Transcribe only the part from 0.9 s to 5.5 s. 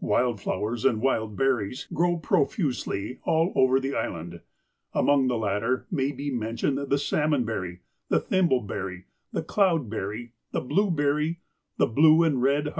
wild berries, grow profusely all over the Island. Among the